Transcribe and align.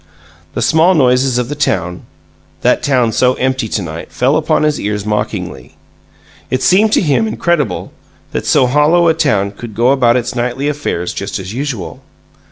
The 0.55 0.63
small 0.63 0.95
noises 0.95 1.37
of 1.37 1.47
the 1.47 1.53
town 1.53 2.01
that 2.61 2.81
town 2.81 3.11
so 3.11 3.35
empty 3.35 3.67
to 3.67 3.83
night 3.83 4.11
fell 4.11 4.35
upon 4.35 4.63
his 4.63 4.79
ears 4.79 5.05
mockingly. 5.05 5.75
It 6.49 6.63
seemed 6.63 6.91
to 6.93 7.01
him 7.01 7.27
incredible 7.27 7.91
that 8.31 8.47
so 8.47 8.65
hollow 8.65 9.09
a 9.09 9.13
town 9.13 9.51
could 9.51 9.75
go 9.75 9.89
about 9.91 10.17
its 10.17 10.33
nightly 10.33 10.67
affairs 10.67 11.13
just 11.13 11.37
as 11.37 11.53
usual. 11.53 12.01